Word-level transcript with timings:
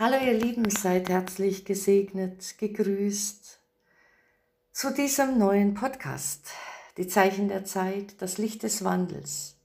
Hallo 0.00 0.16
ihr 0.24 0.34
Lieben, 0.34 0.70
seid 0.70 1.08
herzlich 1.08 1.64
gesegnet, 1.64 2.56
gegrüßt 2.58 3.58
zu 4.70 4.94
diesem 4.94 5.38
neuen 5.38 5.74
Podcast. 5.74 6.52
Die 6.96 7.08
Zeichen 7.08 7.48
der 7.48 7.64
Zeit, 7.64 8.22
das 8.22 8.38
Licht 8.38 8.62
des 8.62 8.84
Wandels. 8.84 9.56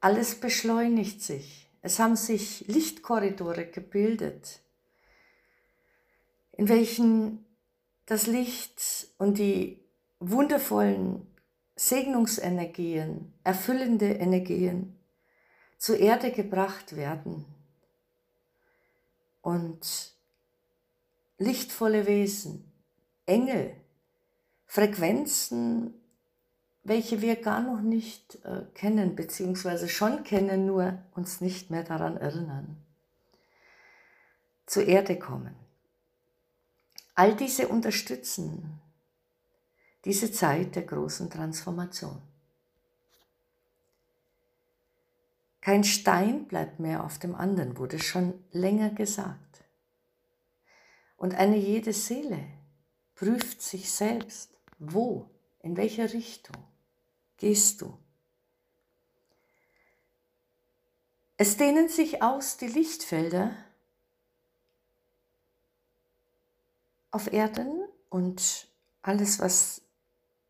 Alles 0.00 0.36
beschleunigt 0.36 1.20
sich. 1.20 1.68
Es 1.82 1.98
haben 1.98 2.16
sich 2.16 2.64
Lichtkorridore 2.68 3.66
gebildet, 3.66 4.60
in 6.52 6.70
welchen 6.70 7.44
das 8.06 8.26
Licht 8.26 9.08
und 9.18 9.36
die 9.36 9.78
wundervollen 10.20 11.26
Segnungsenergien, 11.76 13.34
erfüllende 13.44 14.06
Energien 14.06 14.98
zur 15.76 15.98
Erde 15.98 16.32
gebracht 16.32 16.96
werden 16.96 17.44
und 19.44 20.14
lichtvolle 21.36 22.06
Wesen, 22.06 22.72
Engel, 23.26 23.76
Frequenzen, 24.66 25.92
welche 26.82 27.20
wir 27.20 27.36
gar 27.36 27.60
noch 27.60 27.82
nicht 27.82 28.42
äh, 28.44 28.62
kennen, 28.74 29.14
beziehungsweise 29.14 29.88
schon 29.88 30.24
kennen, 30.24 30.64
nur 30.64 30.98
uns 31.14 31.42
nicht 31.42 31.70
mehr 31.70 31.84
daran 31.84 32.16
erinnern, 32.16 32.78
zur 34.64 34.86
Erde 34.86 35.18
kommen. 35.18 35.54
All 37.14 37.36
diese 37.36 37.68
unterstützen 37.68 38.80
diese 40.06 40.32
Zeit 40.32 40.74
der 40.74 40.82
großen 40.82 41.30
Transformation. 41.30 42.20
Kein 45.64 45.82
Stein 45.82 46.46
bleibt 46.46 46.78
mehr 46.78 47.04
auf 47.04 47.18
dem 47.18 47.34
anderen, 47.34 47.78
wurde 47.78 47.98
schon 47.98 48.34
länger 48.52 48.90
gesagt. 48.90 49.64
Und 51.16 51.34
eine 51.36 51.56
jede 51.56 51.94
Seele 51.94 52.38
prüft 53.14 53.62
sich 53.62 53.90
selbst, 53.90 54.50
wo, 54.78 55.30
in 55.60 55.78
welcher 55.78 56.12
Richtung 56.12 56.54
gehst 57.38 57.80
du. 57.80 57.96
Es 61.38 61.56
dehnen 61.56 61.88
sich 61.88 62.22
aus 62.22 62.58
die 62.58 62.68
Lichtfelder 62.68 63.56
auf 67.10 67.32
Erden 67.32 67.88
und 68.10 68.68
alles, 69.00 69.38
was 69.38 69.80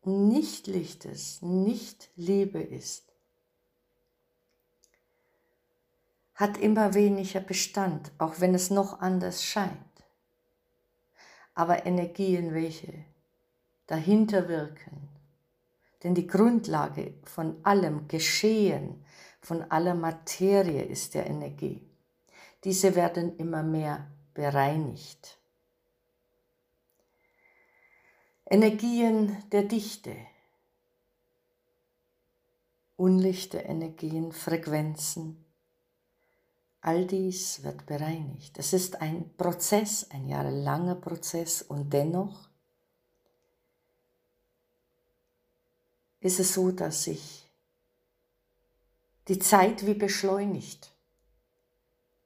nicht 0.03 0.67
Licht 0.67 1.05
ist, 1.05 1.41
nicht 1.41 2.09
Liebe 2.17 2.61
ist, 2.61 3.04
hat 6.35 6.57
immer 6.57 6.93
weniger 6.93 7.39
Bestand, 7.39 8.11
auch 8.17 8.39
wenn 8.39 8.53
es 8.53 8.69
noch 8.69 8.99
anders 8.99 9.43
scheint. 9.43 9.71
Aber 11.53 11.85
Energien, 11.85 12.53
welche 12.53 12.93
dahinter 13.87 14.49
wirken, 14.49 15.09
denn 16.03 16.13
die 16.13 16.27
Grundlage 16.27 17.13
von 17.23 17.55
allem 17.63 18.07
Geschehen, 18.07 19.03
von 19.41 19.63
aller 19.71 19.95
Materie 19.95 20.83
ist 20.83 21.13
der 21.13 21.27
Energie. 21.27 21.81
Diese 22.63 22.95
werden 22.95 23.37
immer 23.37 23.63
mehr 23.63 24.07
bereinigt. 24.33 25.37
Energien 28.47 29.37
der 29.51 29.63
Dichte, 29.63 30.15
unlichte 32.97 33.59
Energien, 33.59 34.31
Frequenzen, 34.31 35.44
All 36.85 37.07
dies 37.07 37.63
wird 37.63 37.87
bereinigt. 37.87 38.59
Es 38.59 38.71
ist 38.71 39.01
ein 39.01 39.35
Prozess, 39.37 40.05
ein 40.11 40.27
jahrelanger 40.27 40.93
Prozess 40.93 41.63
und 41.63 41.91
dennoch 41.91 42.47
ist 46.19 46.39
es 46.39 46.53
so, 46.53 46.69
dass 46.69 47.05
sich 47.05 47.49
die 49.27 49.39
Zeit 49.39 49.87
wie 49.87 49.95
beschleunigt. 49.95 50.91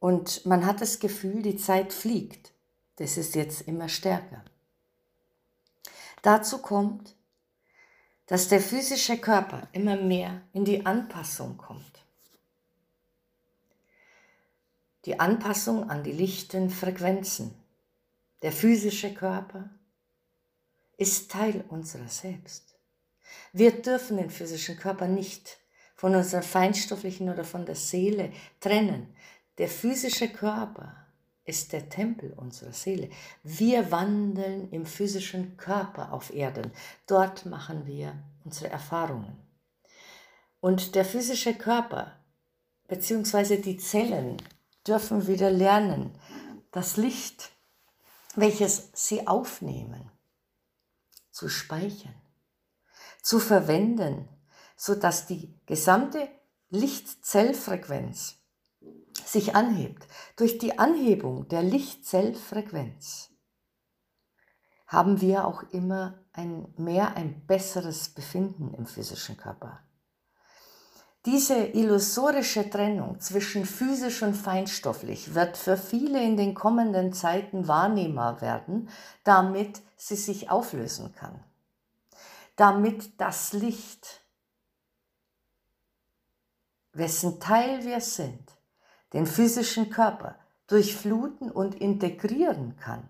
Und 0.02 0.46
man 0.46 0.66
hat 0.66 0.82
das 0.82 1.00
Gefühl, 1.00 1.42
die 1.42 1.56
Zeit 1.56 1.94
fliegt. 1.94 2.52
Das 2.98 3.16
ist 3.16 3.36
jetzt 3.36 3.62
immer 3.62 3.88
stärker. 3.88 4.44
Dazu 6.22 6.58
kommt, 6.58 7.16
dass 8.26 8.50
der 8.50 8.60
physische 8.60 9.20
Körper 9.20 9.70
immer 9.72 9.96
mehr 9.96 10.42
in 10.52 10.66
die 10.66 10.86
Anpassung 10.86 11.56
kommt 11.58 12.09
die 15.06 15.20
Anpassung 15.20 15.90
an 15.90 16.04
die 16.04 16.12
lichten 16.12 16.70
Frequenzen. 16.70 17.54
Der 18.42 18.52
physische 18.52 19.14
Körper 19.14 19.70
ist 20.98 21.32
Teil 21.32 21.64
unserer 21.70 22.08
selbst. 22.08 22.76
Wir 23.54 23.82
dürfen 23.82 24.18
den 24.18 24.30
physischen 24.30 24.78
Körper 24.78 25.08
nicht 25.08 25.58
von 25.96 26.16
unserer 26.16 26.42
feinstofflichen 26.42 27.30
oder 27.30 27.44
von 27.44 27.66
der 27.66 27.76
Seele 27.76 28.32
trennen. 28.60 29.14
Der 29.58 29.68
physische 29.68 30.30
Körper 30.30 30.96
ist 31.46 31.74
der 31.74 31.90
Tempel 31.90 32.34
unserer 32.34 32.74
Seele. 32.74 33.10
Wir 33.44 33.92
wandeln 33.92 34.70
im 34.72 34.86
physischen 34.86 35.58
Körper 35.58 36.14
auf 36.14 36.34
Erden. 36.34 36.72
Dort 37.08 37.46
machen 37.46 37.86
wir 37.86 38.14
unsere 38.46 38.70
Erfahrungen. 38.70 39.36
Und 40.62 40.96
der 40.96 41.06
physische 41.06 41.54
Körper 41.54 42.14
beziehungsweise 42.88 43.58
die 43.58 43.78
Zellen 43.78 44.38
dürfen 44.90 45.28
wieder 45.28 45.52
lernen, 45.52 46.18
das 46.72 46.98
Licht, 46.98 47.52
welches 48.36 48.90
sie 48.94 49.28
aufnehmen, 49.28 50.12
zu 51.32 51.48
speichern, 51.48 52.16
zu 53.22 53.40
verwenden, 53.40 54.28
sodass 54.76 55.28
die 55.28 55.54
gesamte 55.66 56.28
Lichtzellfrequenz 56.70 58.38
sich 59.26 59.56
anhebt. 59.56 60.08
Durch 60.36 60.58
die 60.58 60.78
Anhebung 60.80 61.48
der 61.48 61.64
Lichtzellfrequenz 61.64 63.30
haben 64.88 65.22
wir 65.22 65.46
auch 65.46 65.64
immer 65.72 66.20
ein 66.34 66.74
mehr 66.78 67.16
ein 67.16 67.46
besseres 67.46 68.10
Befinden 68.10 68.74
im 68.74 68.86
physischen 68.86 69.38
Körper. 69.38 69.84
Diese 71.32 71.64
illusorische 71.64 72.72
Trennung 72.72 73.20
zwischen 73.20 73.64
physisch 73.64 74.24
und 74.24 74.34
feinstofflich 74.34 75.36
wird 75.36 75.58
für 75.58 75.78
viele 75.78 76.24
in 76.24 76.38
den 76.38 76.56
kommenden 76.56 77.14
Zeiten 77.14 77.68
wahrnehmbar 77.68 78.42
werden, 78.42 78.90
damit 79.24 79.80
sie 79.96 80.16
sich 80.16 80.50
auflösen 80.50 81.14
kann. 81.14 81.40
Damit 82.56 83.22
das 83.22 83.54
Licht, 83.54 84.26
wessen 86.94 87.40
Teil 87.40 87.86
wir 87.86 88.02
sind, 88.02 88.58
den 89.14 89.28
physischen 89.28 89.92
Körper 89.92 90.36
durchfluten 90.66 91.52
und 91.52 91.76
integrieren 91.76 92.76
kann. 92.78 93.08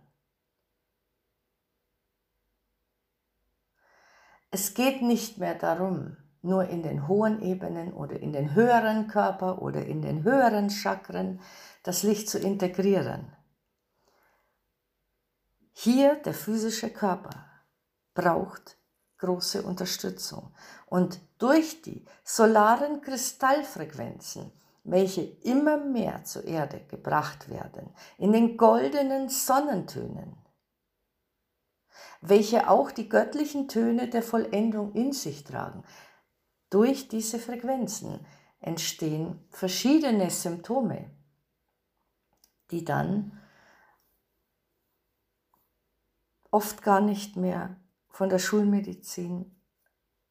Es 4.51 4.73
geht 4.73 5.01
nicht 5.01 5.37
mehr 5.37 5.55
darum, 5.55 6.17
nur 6.41 6.65
in 6.65 6.83
den 6.83 7.07
hohen 7.07 7.41
Ebenen 7.41 7.93
oder 7.93 8.19
in 8.19 8.33
den 8.33 8.53
höheren 8.53 9.07
Körper 9.07 9.61
oder 9.61 9.85
in 9.85 10.01
den 10.01 10.23
höheren 10.23 10.69
Chakren 10.69 11.39
das 11.83 12.03
Licht 12.03 12.29
zu 12.29 12.39
integrieren. 12.39 13.35
Hier 15.73 16.15
der 16.15 16.33
physische 16.33 16.89
Körper 16.89 17.45
braucht 18.13 18.77
große 19.17 19.61
Unterstützung 19.63 20.53
und 20.87 21.19
durch 21.37 21.81
die 21.81 22.05
solaren 22.23 23.01
Kristallfrequenzen, 23.01 24.51
welche 24.83 25.21
immer 25.21 25.77
mehr 25.77 26.23
zur 26.23 26.45
Erde 26.45 26.81
gebracht 26.89 27.49
werden, 27.49 27.93
in 28.17 28.31
den 28.31 28.57
goldenen 28.57 29.29
Sonnentönen, 29.29 30.37
welche 32.21 32.69
auch 32.69 32.91
die 32.91 33.07
göttlichen 33.07 33.67
Töne 33.67 34.09
der 34.09 34.23
Vollendung 34.23 34.93
in 34.93 35.13
sich 35.13 35.43
tragen, 35.43 35.83
durch 36.69 37.07
diese 37.07 37.39
Frequenzen 37.39 38.25
entstehen 38.59 39.39
verschiedene 39.49 40.29
Symptome, 40.29 41.09
die 42.71 42.83
dann 42.83 43.39
oft 46.51 46.83
gar 46.83 47.01
nicht 47.01 47.35
mehr 47.35 47.77
von 48.09 48.29
der 48.29 48.39
Schulmedizin 48.39 49.55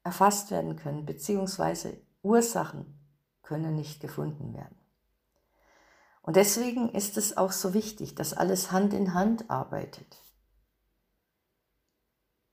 erfasst 0.03 0.51
werden 0.51 0.77
können, 0.77 1.07
beziehungsweise 1.07 2.01
Ursachen 2.23 2.99
können 3.43 3.75
nicht 3.75 4.01
gefunden 4.01 4.53
werden. 4.55 4.77
Und 6.23 6.37
deswegen 6.37 6.91
ist 6.91 7.17
es 7.17 7.37
auch 7.37 7.53
so 7.53 7.73
wichtig, 7.73 8.15
dass 8.15 8.35
alles 8.35 8.71
Hand 8.71 8.93
in 8.93 9.15
Hand 9.15 9.49
arbeitet 9.49 10.19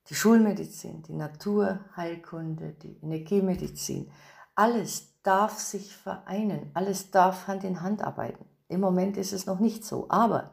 die 0.10 0.16
Schulmedizin, 0.16 1.04
die 1.04 1.14
Naturheilkunde, 1.14 2.74
die 2.74 2.98
Energiemedizin, 3.02 4.12
alles 4.54 5.14
darf 5.24 5.58
sich 5.58 5.96
vereinen, 5.96 6.72
alles 6.74 7.12
darf 7.12 7.48
Hand 7.48 7.64
in 7.64 7.82
Hand 7.82 8.02
arbeiten. 8.02 8.46
Im 8.68 8.80
Moment 8.80 9.18
ist 9.18 9.34
es 9.34 9.46
noch 9.46 9.60
nicht 9.60 9.84
so, 9.84 10.06
aber 10.10 10.52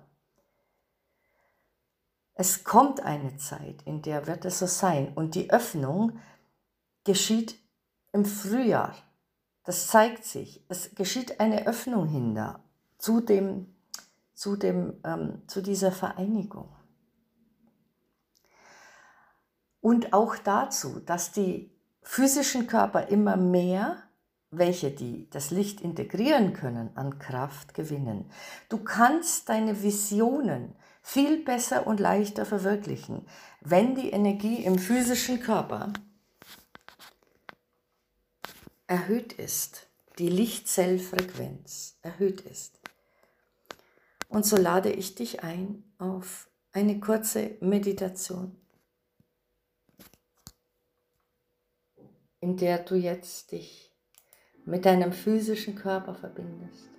es 2.35 2.65
kommt 2.65 3.01
eine 3.01 3.37
Zeit, 3.37 3.83
in 3.85 4.03
der 4.03 4.27
wird 4.27 4.45
es 4.45 4.59
so 4.59 4.67
sein. 4.67 5.13
Und 5.15 5.35
die 5.35 5.51
Öffnung 5.51 6.19
geschieht 7.05 7.59
im 8.13 8.25
Frühjahr. 8.25 8.95
Das 9.65 9.87
zeigt 9.87 10.25
sich. 10.25 10.65
Es 10.69 10.95
geschieht 10.95 11.41
eine 11.41 11.67
Öffnung 11.67 12.09
hin 12.09 12.39
zu, 12.99 13.21
dem, 13.21 13.75
zu, 14.35 14.57
dem, 14.57 14.95
ähm, 15.05 15.43
zu 15.47 15.63
dieser 15.63 15.93
Vereinigung. 15.93 16.69
Und 19.83 20.15
auch 20.15 20.37
dazu, 20.39 21.01
dass 21.01 21.33
die 21.33 21.71
physischen 22.03 22.67
Körper 22.67 23.09
immer 23.09 23.37
mehr, 23.37 23.99
welche 24.51 24.91
die 24.91 25.29
das 25.31 25.51
Licht 25.51 25.81
integrieren 25.81 26.55
können, 26.55 26.91
an 26.95 27.19
Kraft 27.19 27.75
gewinnen. 27.75 28.31
Du 28.69 28.79
kannst 28.79 29.49
deine 29.49 29.83
Visionen 29.83 30.75
viel 31.03 31.45
besser 31.45 31.87
und 31.87 32.01
leichter 32.01 32.47
verwirklichen, 32.47 33.27
wenn 33.61 33.95
die 33.95 34.11
Energie 34.11 34.65
im 34.65 34.79
physischen 34.79 35.41
Körper 35.41 35.93
erhöht 38.87 39.33
ist, 39.33 39.89
die 40.19 40.29
Lichtzellfrequenz 40.29 41.99
erhöht 42.03 42.43
ist. 42.43 42.79
Und 44.29 44.47
so 44.47 44.57
lade 44.57 44.93
ich 44.93 45.15
dich 45.17 45.43
ein 45.43 45.83
auf 45.99 46.49
eine 46.73 47.01
kurze 47.01 47.57
Meditation, 47.61 48.57
in 52.43 52.57
der 52.57 52.81
du 52.81 52.97
jetzt 52.97 53.53
dich 53.53 53.95
mit 54.65 54.85
deinem 54.85 55.13
physischen 55.13 55.77
Körper 55.77 56.13
verbindest. 56.13 56.91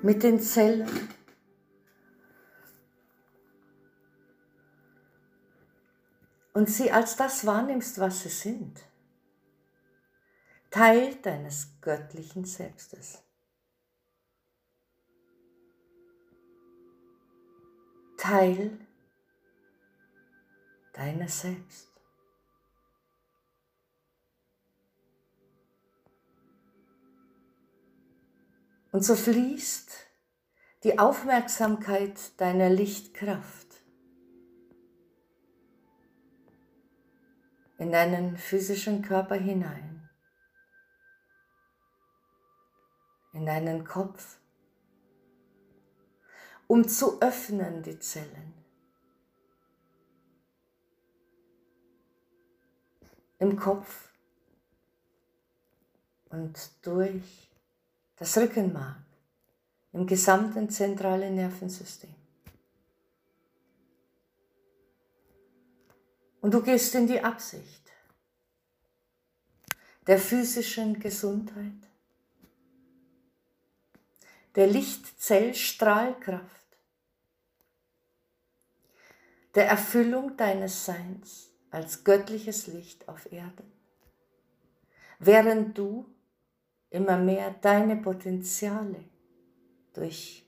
Mit 0.00 0.22
den 0.22 0.38
Zellen 0.38 0.88
und 6.52 6.70
sie 6.70 6.92
als 6.92 7.16
das 7.16 7.44
wahrnimmst, 7.46 7.98
was 7.98 8.22
sie 8.22 8.28
sind. 8.28 8.80
Teil 10.70 11.16
deines 11.16 11.80
göttlichen 11.80 12.44
Selbstes. 12.44 13.23
Teil 18.24 18.78
deines 20.94 21.42
Selbst. 21.42 21.92
Und 28.92 29.04
so 29.04 29.14
fließt 29.14 30.06
die 30.84 30.98
Aufmerksamkeit 30.98 32.40
deiner 32.40 32.70
Lichtkraft 32.70 33.82
in 37.76 37.92
deinen 37.92 38.38
physischen 38.38 39.02
Körper 39.02 39.34
hinein, 39.34 40.08
in 43.34 43.44
deinen 43.44 43.84
Kopf, 43.84 44.38
um 46.66 46.86
zu 46.88 47.20
öffnen 47.20 47.82
die 47.82 47.98
Zellen. 47.98 48.54
Im 53.38 53.56
Kopf 53.56 54.12
und 56.30 56.70
durch 56.82 57.50
das 58.16 58.36
Rückenmark, 58.38 59.02
im 59.92 60.06
gesamten 60.06 60.70
zentralen 60.70 61.34
Nervensystem. 61.34 62.14
Und 66.40 66.52
du 66.52 66.62
gehst 66.62 66.94
in 66.94 67.06
die 67.06 67.20
Absicht 67.20 67.90
der 70.06 70.18
physischen 70.18 70.98
Gesundheit, 71.00 71.72
der 74.54 74.66
Lichtzellstrahlkraft, 74.66 76.64
der 79.54 79.68
Erfüllung 79.68 80.36
deines 80.36 80.84
Seins 80.84 81.50
als 81.70 82.04
göttliches 82.04 82.66
Licht 82.66 83.08
auf 83.08 83.32
Erden, 83.32 83.72
während 85.18 85.78
du 85.78 86.06
immer 86.90 87.16
mehr 87.18 87.50
deine 87.60 87.96
Potenziale 87.96 89.04
durch 89.92 90.46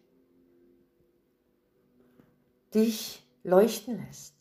dich 2.72 3.22
leuchten 3.42 4.04
lässt. 4.04 4.36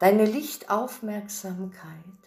deine 0.00 0.24
Lichtaufmerksamkeit 0.24 2.19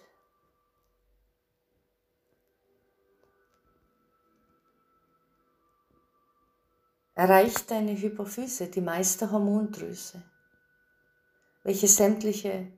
erreicht 7.15 7.69
deine 7.69 7.95
Hypophyse, 7.95 8.67
die 8.67 8.81
Meisterhormondrüse, 8.81 10.23
welche 11.63 11.87
sämtliche 11.87 12.71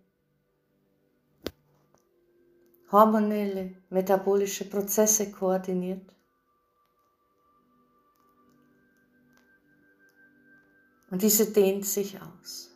hormonelle, 2.91 3.75
metabolische 3.89 4.69
Prozesse 4.69 5.31
koordiniert. 5.31 6.13
Und 11.09 11.21
diese 11.21 11.51
dehnt 11.51 11.85
sich 11.85 12.19
aus. 12.21 12.74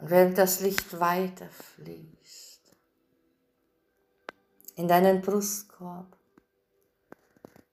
Während 0.00 0.38
das 0.38 0.60
Licht 0.60 0.98
weiter 0.98 1.48
fließt 1.48 2.74
in 4.76 4.88
deinen 4.88 5.20
Brustkorb, 5.20 6.16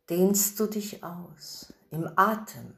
dehnst 0.10 0.60
du 0.60 0.68
dich 0.68 1.04
aus 1.04 1.74
im 1.90 2.10
Atem. 2.18 2.76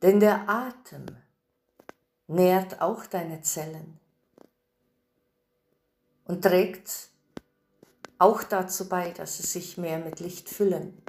Denn 0.00 0.18
der 0.18 0.48
Atem 0.48 1.04
nährt 2.26 2.80
auch 2.80 3.04
deine 3.06 3.42
Zellen 3.42 4.00
und 6.24 6.42
trägt 6.42 7.10
auch 8.18 8.42
dazu 8.42 8.88
bei, 8.88 9.10
dass 9.10 9.36
sie 9.36 9.46
sich 9.46 9.76
mehr 9.76 9.98
mit 9.98 10.20
Licht 10.20 10.48
füllen. 10.48 11.02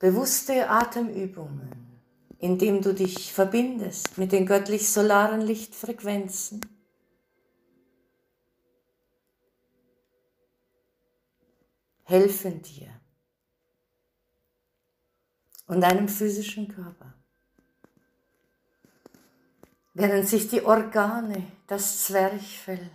Bewusste 0.00 0.68
Atemübungen 0.68 1.83
indem 2.44 2.82
du 2.82 2.92
dich 2.92 3.32
verbindest 3.32 4.18
mit 4.18 4.30
den 4.30 4.44
göttlich-solaren 4.44 5.40
Lichtfrequenzen. 5.40 6.60
helfen 12.06 12.60
dir 12.60 12.90
und 15.66 15.80
deinem 15.80 16.06
physischen 16.06 16.68
Körper. 16.68 17.14
Während 19.94 20.28
sich 20.28 20.46
die 20.48 20.60
Organe, 20.60 21.50
das 21.66 22.04
Zwerchfell 22.04 22.90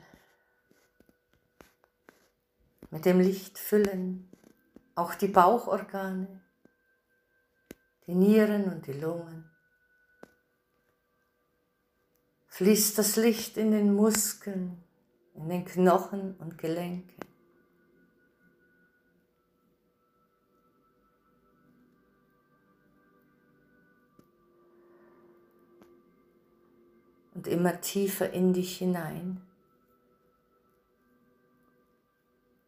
mit 2.91 3.03
dem 3.03 3.19
Licht 3.19 3.57
füllen, 3.57 4.29
auch 4.93 5.15
die 5.15 5.27
Bauchorgane, 5.27 6.39
die 8.09 8.15
Nieren 8.15 8.63
und 8.63 8.87
die 8.87 8.93
Lungen. 8.93 9.47
Fließt 12.47 12.97
das 12.97 13.17
Licht 13.17 13.55
in 13.55 13.69
den 13.69 13.93
Muskeln, 13.93 14.83
in 15.35 15.47
den 15.47 15.63
Knochen 15.63 16.35
und 16.37 16.57
Gelenken. 16.57 17.15
Und 27.35 27.45
immer 27.45 27.79
tiefer 27.79 28.33
in 28.33 28.53
dich 28.53 28.79
hinein. 28.79 29.39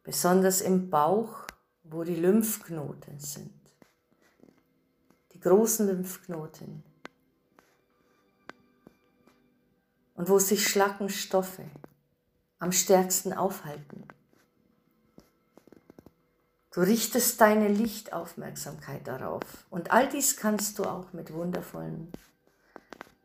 Besonders 0.04 0.60
im 0.60 0.88
Bauch, 0.88 1.48
wo 1.82 2.04
die 2.04 2.14
Lymphknoten 2.14 3.18
sind 3.18 3.61
großen 5.42 5.86
Lymphknoten 5.86 6.82
und 10.14 10.28
wo 10.28 10.38
sich 10.38 10.66
Schlackenstoffe 10.68 11.60
am 12.58 12.72
stärksten 12.72 13.32
aufhalten. 13.32 14.06
Du 16.72 16.80
richtest 16.80 17.40
deine 17.40 17.68
Lichtaufmerksamkeit 17.68 19.06
darauf. 19.06 19.42
Und 19.68 19.90
all 19.90 20.08
dies 20.08 20.36
kannst 20.38 20.78
du 20.78 20.84
auch 20.84 21.12
mit 21.12 21.32
wundervollen 21.32 22.10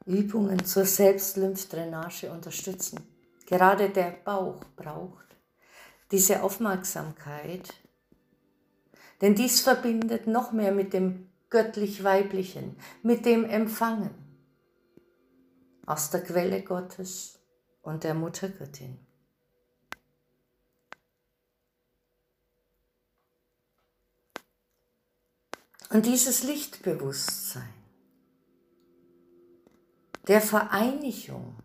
Übungen 0.06 0.66
zur 0.66 0.86
Selbstlymphdrainage 0.86 2.30
unterstützen. 2.30 3.00
Gerade 3.46 3.90
der 3.90 4.12
Bauch 4.26 4.60
braucht 4.76 5.26
diese 6.12 6.44
Aufmerksamkeit, 6.44 7.74
denn 9.22 9.36
dies 9.36 9.62
verbindet 9.62 10.28
noch 10.28 10.52
mehr 10.52 10.72
mit 10.72 10.94
dem 10.94 11.30
göttlich-weiblichen, 11.50 12.78
mit 13.04 13.26
dem 13.26 13.46
Empfangen 13.46 14.12
aus 15.86 16.10
der 16.10 16.24
Quelle 16.24 16.62
Gottes 16.62 17.40
und 17.82 18.04
der 18.04 18.14
Muttergöttin. 18.14 19.00
Und 25.90 26.06
dieses 26.06 26.44
Lichtbewusstsein 26.44 27.74
der 30.28 30.42
Vereinigung 30.42 31.56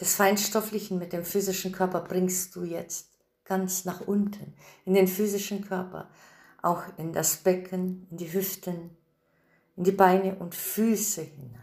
des 0.00 0.16
Feinstofflichen 0.16 0.98
mit 0.98 1.12
dem 1.12 1.24
physischen 1.24 1.70
Körper 1.70 2.00
bringst 2.00 2.56
du 2.56 2.64
jetzt 2.64 3.10
ganz 3.44 3.84
nach 3.84 4.00
unten, 4.00 4.54
in 4.84 4.94
den 4.94 5.06
physischen 5.06 5.64
Körper, 5.64 6.10
auch 6.62 6.82
in 6.98 7.12
das 7.12 7.36
Becken, 7.36 8.08
in 8.10 8.16
die 8.16 8.32
Hüften, 8.32 8.96
in 9.76 9.84
die 9.84 9.92
Beine 9.92 10.36
und 10.36 10.54
Füße 10.54 11.22
hinein. 11.22 11.60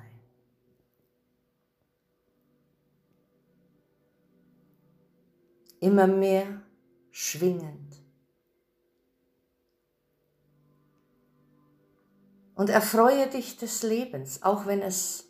Immer 5.80 6.08
mehr 6.08 6.62
schwingend. 7.10 8.02
Und 12.56 12.70
erfreue 12.70 13.28
dich 13.28 13.58
des 13.58 13.82
Lebens, 13.82 14.44
auch 14.44 14.68
wenn 14.68 14.82
es 14.82 15.26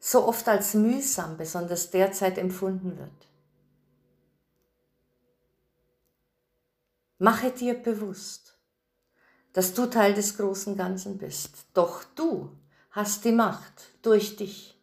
so 0.00 0.26
oft 0.26 0.48
als 0.48 0.74
mühsam, 0.74 1.36
besonders 1.36 1.90
derzeit 1.90 2.38
empfunden 2.38 2.98
wird. 2.98 3.28
Mache 7.18 7.50
dir 7.50 7.74
bewusst, 7.74 8.55
dass 9.56 9.72
du 9.72 9.86
Teil 9.86 10.12
des 10.12 10.36
großen 10.36 10.76
Ganzen 10.76 11.16
bist. 11.16 11.68
Doch 11.72 12.04
du 12.14 12.50
hast 12.90 13.24
die 13.24 13.32
Macht 13.32 13.90
durch 14.02 14.36
dich, 14.36 14.78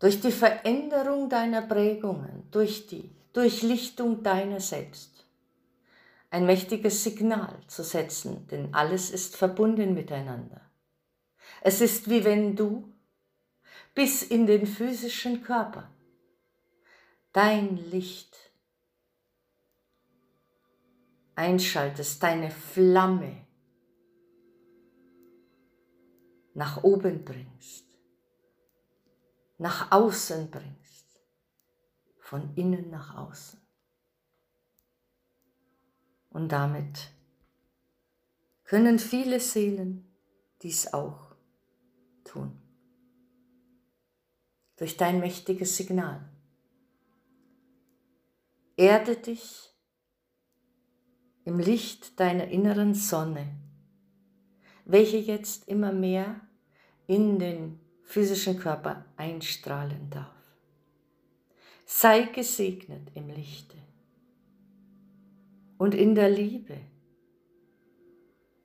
durch 0.00 0.20
die 0.20 0.30
Veränderung 0.30 1.30
deiner 1.30 1.62
Prägungen, 1.62 2.46
durch 2.50 2.88
die 2.88 3.10
Durchlichtung 3.32 4.22
deiner 4.22 4.60
selbst. 4.60 5.24
Ein 6.28 6.44
mächtiges 6.44 7.04
Signal 7.04 7.58
zu 7.68 7.82
setzen, 7.82 8.46
denn 8.48 8.74
alles 8.74 9.08
ist 9.10 9.34
verbunden 9.34 9.94
miteinander. 9.94 10.60
Es 11.62 11.80
ist 11.80 12.10
wie 12.10 12.24
wenn 12.24 12.54
du 12.54 12.92
bis 13.94 14.22
in 14.22 14.46
den 14.46 14.66
physischen 14.66 15.42
Körper 15.42 15.90
dein 17.32 17.78
Licht 17.90 18.36
einschaltest, 21.34 22.22
deine 22.22 22.50
Flamme 22.50 23.46
nach 26.54 26.82
oben 26.82 27.24
bringst, 27.24 27.86
nach 29.58 29.90
außen 29.90 30.50
bringst, 30.50 31.20
von 32.20 32.54
innen 32.56 32.90
nach 32.90 33.16
außen. 33.16 33.60
Und 36.30 36.50
damit 36.50 37.12
können 38.64 38.98
viele 38.98 39.38
Seelen 39.40 40.10
dies 40.62 40.92
auch 40.92 41.34
tun. 42.24 42.58
Durch 44.76 44.96
dein 44.96 45.20
mächtiges 45.20 45.76
Signal. 45.76 46.28
Erde 48.76 49.16
dich 49.16 49.71
im 51.44 51.58
Licht 51.58 52.18
deiner 52.20 52.48
inneren 52.48 52.94
Sonne, 52.94 53.46
welche 54.84 55.18
jetzt 55.18 55.68
immer 55.68 55.92
mehr 55.92 56.40
in 57.06 57.38
den 57.38 57.80
physischen 58.02 58.58
Körper 58.58 59.04
einstrahlen 59.16 60.10
darf. 60.10 60.34
Sei 61.86 62.22
gesegnet 62.22 63.10
im 63.14 63.28
Lichte 63.28 63.76
und 65.78 65.94
in 65.94 66.14
der 66.14 66.30
Liebe. 66.30 66.78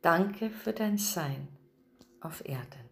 Danke 0.02 0.50
für 0.50 0.74
dein 0.74 0.98
Sein 0.98 1.48
auf 2.22 2.48
Erden. 2.48 2.87